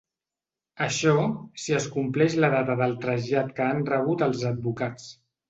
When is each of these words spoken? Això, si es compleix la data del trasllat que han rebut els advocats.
Això, 0.85 1.11
si 1.63 1.75
es 1.79 1.85
compleix 1.97 2.39
la 2.45 2.49
data 2.55 2.77
del 2.81 2.97
trasllat 3.05 3.53
que 3.61 3.67
han 3.69 3.87
rebut 3.93 4.27
els 4.31 4.43
advocats. 4.55 5.09